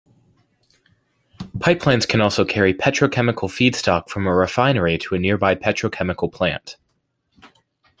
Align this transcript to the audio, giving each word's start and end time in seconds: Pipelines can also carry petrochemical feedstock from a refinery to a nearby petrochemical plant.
Pipelines 1.59 2.07
can 2.07 2.21
also 2.21 2.43
carry 2.43 2.73
petrochemical 2.73 3.47
feedstock 3.47 4.09
from 4.09 4.25
a 4.25 4.33
refinery 4.33 4.97
to 4.97 5.13
a 5.13 5.19
nearby 5.19 5.53
petrochemical 5.53 6.31
plant. 6.33 6.75